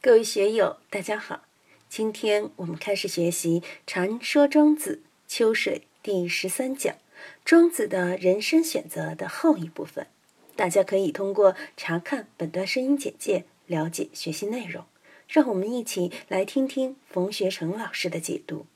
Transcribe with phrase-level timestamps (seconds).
[0.00, 1.42] 各位学友，大家好！
[1.88, 6.94] 今天我们开始学习《传说庄子·秋水》第十三讲
[7.44, 10.06] “庄子的人生选择”的后一部分。
[10.54, 14.84] 大家可以通过查看本段声音简介了解学习内容。
[15.26, 18.66] 让我们一起来听听冯学成老师的解读。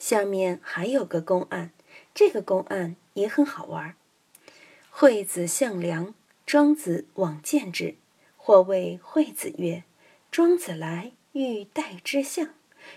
[0.00, 1.70] 下面还有个公案，
[2.12, 3.94] 这个公案也很好玩。
[4.90, 6.12] 惠子向良，
[6.44, 7.94] 庄子往见之，
[8.36, 9.84] 或谓惠子曰。
[10.36, 12.48] 庄子来，欲待之相，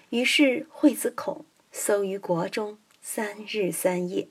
[0.09, 4.27] 于是惠子恐，搜于国中三日三夜。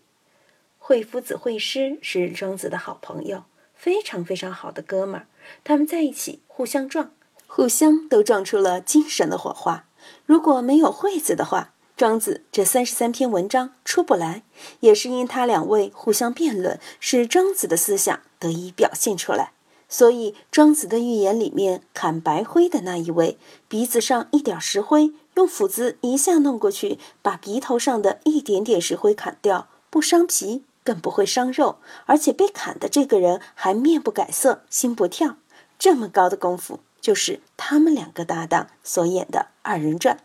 [0.80, 3.44] 惠夫子、惠师是庄子的好朋友，
[3.76, 5.28] 非常非常好的哥们儿。
[5.62, 7.12] 他们在一起互相撞，
[7.46, 9.86] 互相都撞出了精神的火花。
[10.24, 14.42] 如果没有惠子的话，庄子这三十三篇文章出不来。
[14.80, 19.52] 也是因他两位互相辩论，使庄子的思想得以表现出来。
[19.88, 35.36] 所以，庄子的寓言里面砍白灰的那一位，鼻子上一点石灰，用斧子一下弄过去，把鼻头上的一点点石灰砍掉，不伤皮，更不会伤肉，而且被砍的这个人还面不改色，心不跳。
[35.78, 40.18] 这么高的功夫，就是他们两个搭档所演的二人转。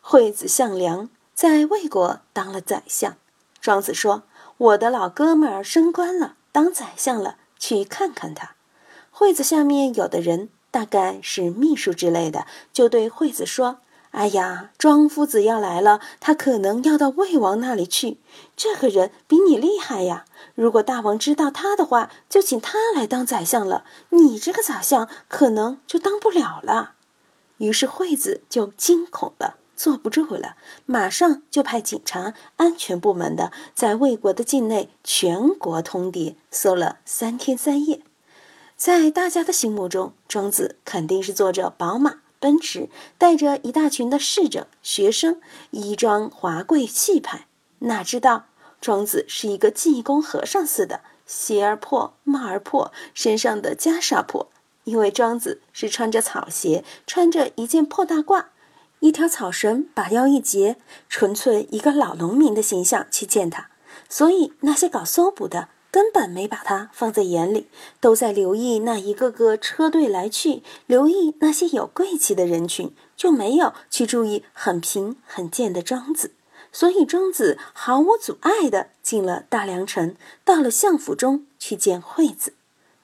[0.00, 3.16] 惠子项梁在魏国当了宰相，
[3.60, 4.24] 庄子说
[4.58, 8.56] ：“我的老哥们儿升官了，当宰相了，去看看他。”
[9.20, 13.80] 惠子下面有的人，大概是秘书之类的，就对惠子说
[14.12, 18.16] ：“哎呀，庄夫子要来了，他可能要到魏王那里去。
[18.56, 20.24] 这个人比你厉害呀！
[20.54, 23.84] 如果大王知道他的话，就请他来当宰相了。
[24.08, 26.94] 你这个宰相可能就当不了了。”
[27.60, 38.00] 于是惠子就惊恐了，坐不住了，马上就派警察、安全部门的在魏国的境内全国通牒，搜了三天三夜。
[38.80, 45.38] 在大家的心目中，庄子肯定是坐着宝马、奔驰，带着一大群的侍者、学生，
[45.70, 47.46] 衣装华贵气派。
[47.80, 48.46] 哪知道
[48.80, 54.48] 庄子是一个济公和尚似的，鞋儿破，帽儿破，身上的袈裟破。
[54.84, 58.46] 因为庄子是穿着草鞋，穿着一件破大褂，
[59.00, 63.68] 一条草绳把腰一截，纯粹一个老农民的形象去见他，
[64.08, 65.68] 所以那些搞搜捕的。
[65.90, 67.68] 根本没把他放在眼里，
[68.00, 76.32] 都在留意那一个个车队来去，留意那些有贵气的人群，就没有去注意很平很贱的庄子。
[76.72, 80.14] 所以庄子毫无阻碍地进了大梁城，
[80.44, 82.54] 到了相府中去见惠子。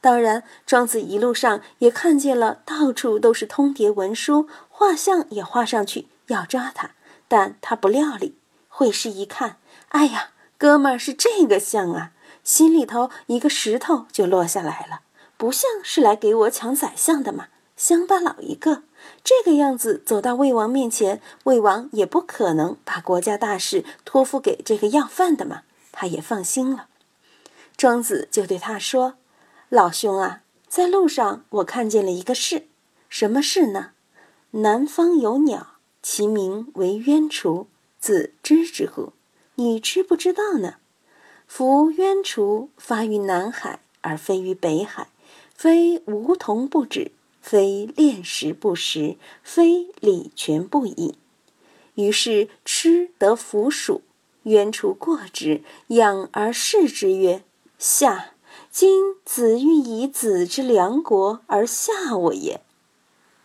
[0.01, 6.93] 当然，庄子一路上也看见了到处都是通牒文书，画像也画上去要抓他，
[7.27, 8.37] 但他不料理。
[8.69, 9.57] 惠师一看，
[9.89, 12.13] 哎呀，哥们儿是这个相啊！
[12.47, 15.01] 心里头一个石头就落下来了，
[15.37, 18.84] 不像是来给我抢宰相的嘛，乡巴佬一个，
[19.25, 26.87] 这个样子走到魏王面前，魏王也不可能把国家大事托付给这个要饭的嘛，他也放心了。
[27.77, 29.15] 庄子就对他说
[29.69, 32.69] ：“老兄啊，在路上我看见了一个事，
[33.09, 33.91] 什么事呢？
[34.53, 37.67] 南方有鸟，其名为鸢雏，
[37.99, 39.12] 子知之乎？
[39.56, 40.75] 你知不知道呢？”
[41.47, 45.09] 夫渊雏发于南海而飞于北海，
[45.55, 51.15] 非梧桐不止，非炼石不食，非礼泉不饮。
[51.95, 54.03] 于是吃得腐鼠，
[54.43, 57.43] 渊雏过之，仰而视之曰
[57.79, 58.33] ：“下，
[58.71, 62.61] 今子欲以子之良国而下我也。”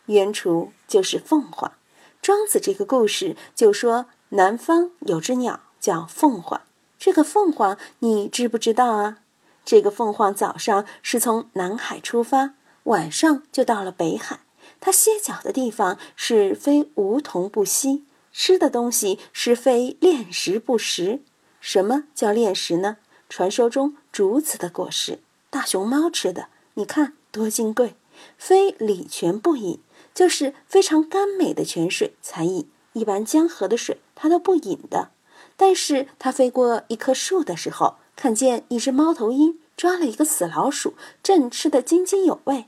[0.06, 1.72] 鸢雏就是凤凰。
[2.20, 6.60] 庄子这个故事就说南方有只鸟叫凤凰。
[7.04, 9.18] 这个凤凰你知不知道啊？
[9.64, 12.54] 这个凤凰早上是从南海出发，
[12.84, 14.38] 晚上就到了北海。
[14.78, 21.22] 它歇脚的地方是非梧桐不栖，吃的东西是非炼石不食。
[21.60, 22.98] 什么叫炼石呢？
[23.28, 25.18] 传说中竹子的果实，
[25.50, 27.96] 大熊猫吃的，你看多金贵。
[28.38, 29.80] 非礼泉不饮，
[30.14, 35.10] 就是非常甘美的泉水才饮，一般江河的水它都不饮的。
[35.56, 42.66] 但是他飞过一棵树的时候，看见一只猫头鹰抓了一个死老鼠，正吃得津津有味。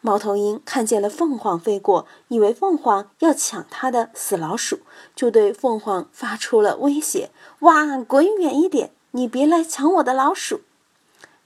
[0.00, 4.80] 猫头鹰看见了凤凰飞过，以为凤凰要抢它的死老鼠，
[5.16, 7.30] 就对凤凰发出了威胁
[7.60, 10.60] ：“哇，滚远一点，你别来抢我的老鼠！”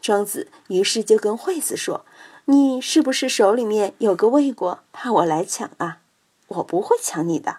[0.03, 2.05] 庄子于是就跟惠子说
[2.47, 5.99] ：“你是不是手里面有个魏国，怕我来抢啊？
[6.49, 7.59] 我不会抢你的。”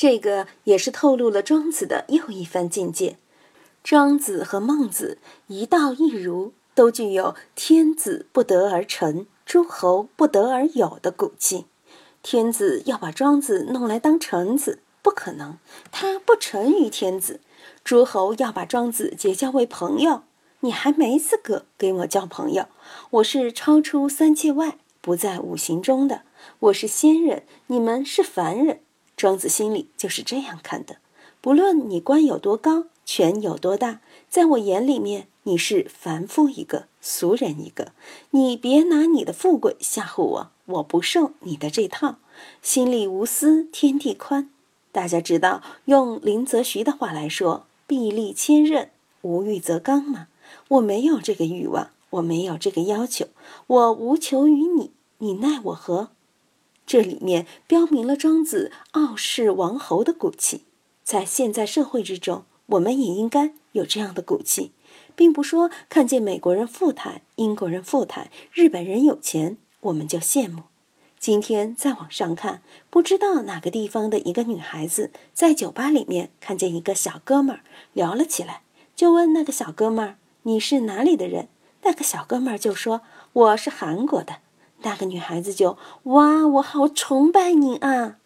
[0.00, 3.18] 这个也是透露了庄子的又一番境界。
[3.84, 5.18] 庄子和孟子
[5.48, 11.66] 一道一儒，都具有天子不得而臣，诸侯不得而有的骨气。
[12.22, 15.58] 天子要把庄子弄来当臣子，不可能，
[15.92, 17.40] 他不臣于天子。
[17.84, 20.22] 诸侯要把庄子结交为朋友，
[20.60, 22.68] 你还没资格跟我交朋友。
[23.10, 26.22] 我是超出三界外，不在五行中的，
[26.60, 28.80] 我是仙人，你们是凡人。
[29.20, 30.96] 庄子心里就是这样看的。
[31.42, 34.00] 不论你官有多高，权有多大，
[34.30, 37.92] 在我眼里面，你是凡夫一个，俗人一个。
[38.30, 42.16] 你别拿你的富贵吓唬我，我不受你的这套。
[42.62, 44.48] 心里无私，天地宽。
[44.90, 47.66] 大家知道，用林则徐的话来说。
[47.86, 48.88] 臂力千仞，
[49.20, 50.28] 无欲则刚嘛。
[50.68, 53.26] 我没有这个欲望，我没有这个要求，
[53.66, 56.08] 我无求于你，你奈我何？
[56.90, 60.64] 这里面标明了庄子傲视王侯的骨气。
[61.04, 64.72] 在现在社会之中，我们也应该有这样的骨气，
[65.14, 70.64] 并不说看见美国人富态、英国人富态、日本人有钱，我们就羡慕。
[71.16, 72.60] 今天在网上看，
[72.90, 77.60] 不知道哪个地方的一个女孩子在酒吧里面看见一个小哥们儿
[77.92, 78.62] 聊了起来，
[78.96, 81.46] 就问那个小哥们儿：“你是哪里的人？”
[81.86, 83.02] 那个小哥们儿就说
[83.32, 84.38] ：“我是韩国的。”
[84.82, 88.16] 那个女孩子就：“哇，我好崇拜你啊！”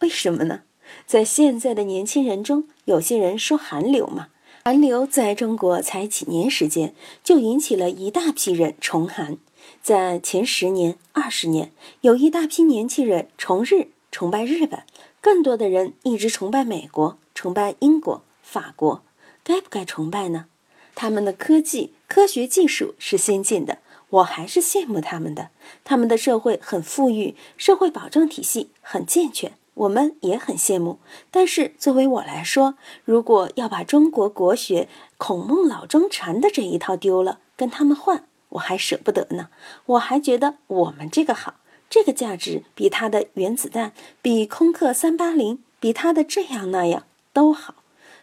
[0.00, 0.62] 为什么呢？
[1.06, 4.28] 在现在的年轻人中，有些人说韩流嘛，
[4.64, 9.38] 韩流在中国才几年时间，就引起了一大批人崇韩。
[9.82, 14.82] 在前十年、二十年，有一大批年轻人崇日、崇拜日本，
[15.20, 19.02] 更多的人一直崇拜美国、崇拜英国、法国。
[19.44, 20.46] 该不该崇拜呢？
[20.94, 23.78] 他们的科技、科学技术是先进的，
[24.10, 25.50] 我还是羡慕他们的。
[25.84, 30.98] 他们的社会很富裕，社会保障体系很健全，我们也很羡慕。
[31.30, 32.74] 但是作为我来说，
[33.04, 38.24] 如果要把中国国学孔孟老庄禅的这一套丢了，跟他们换。
[38.50, 39.48] 我还舍不得呢，
[39.86, 47.76] 我还觉得我们这个好，这个价值比他的原子弹，比空客三八零，比他的这样那样都好，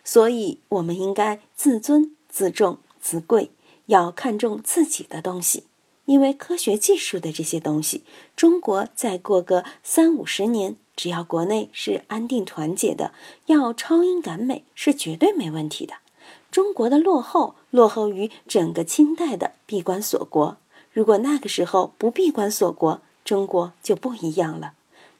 [0.03, 3.51] 所以我们应该自尊、自重、自贵，
[3.85, 5.63] 要看重自己的东西，
[6.07, 13.11] 因为科学技术的这些东西，中国再过个三五十年，只要国内是安定团结的，
[13.47, 15.95] 要超英赶美是绝对没问题的。
[16.49, 20.55] 中国的落后，落后于整个清代的闭关锁国。
[20.93, 24.73] 如果那个时候不闭关锁国，中国就不一样了。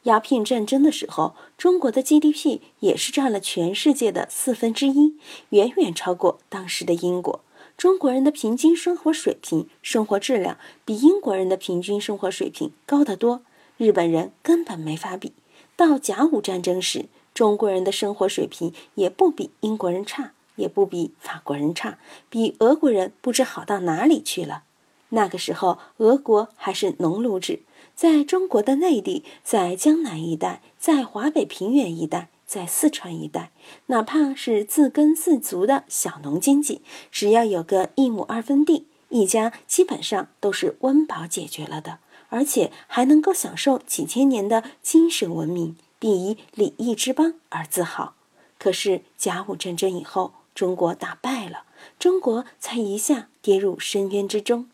[0.04, 5.18] 鸦片战争的时候，中国的 GDP 也是占了全世界的四分之一，
[5.50, 7.42] 远远超过当时的英国。
[7.78, 13.44] 中国人的平均生活水平、生活质量比英国人的平均生活水平高得多，
[13.78, 15.32] 日本人根本没法比。
[15.76, 20.32] 到甲午战争时，中国人的生活水平也不比英国人差。
[20.56, 22.00] 也不比法国人差，
[22.32, 24.64] 比俄国人不知好到哪里去了。
[25.10, 27.60] 那个时候，俄国还是农奴制，
[27.94, 33.52] 在中国的内地，在江南一带，在华北平原一带，在四川一带，
[33.88, 42.00] 哪怕是自耕自足的小农经济，只要有个一亩二分地，一家基本上都是温饱解决了的，
[42.30, 48.16] 而且还能够享受几千年的精神文明，并以礼义之邦而自豪。
[48.58, 51.64] 可是甲午战争以后，中国打败了，
[52.00, 54.68] 中国才一下跌入深渊之中。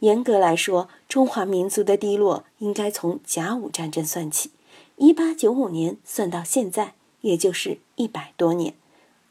[0.00, 4.50] 严格来说，中华民族的低落应该从甲午战争算起，
[4.96, 6.94] 一八九五年算到现在，
[7.24, 8.74] 也就是一百多年。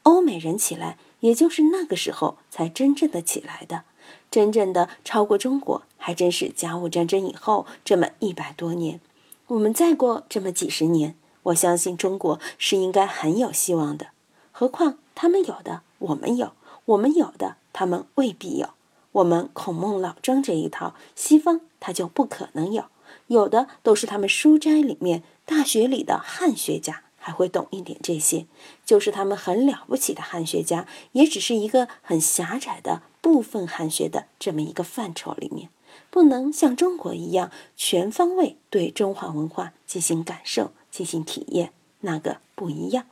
[0.02, 3.84] 欧美人起来，也就是那个时候才真正的起来的。
[4.30, 9.00] 真正的超过中国，还真是甲午战争以后这么一百多年。
[9.46, 14.08] 我们再过这么几十年，我相信中国是应该很有希望的。
[14.50, 16.48] 何况他们有的，我们有；
[16.86, 18.70] 我们有的，他们未必有。
[19.12, 22.86] 我们孔孟老庄这一套，西方他就不可能有。
[23.28, 28.44] 有的都是他们书斋里面、大学里的汉学家还会懂一点这些，
[28.84, 35.70] 就是他们很了不起的汉学家，也只是一个很狭窄的部分汉学的这么一个范畴里面，
[36.10, 43.06] 不能像中国一样全方位对中华文化进行感受、进行体验，那个不一样。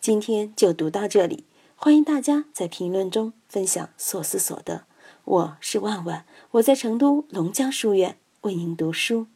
[0.00, 1.42] 今天就读到这里，
[1.74, 4.84] 欢迎大家在评论中分享所思所得。
[5.24, 9.26] 我是万万，我在成都龙江书院为您读书。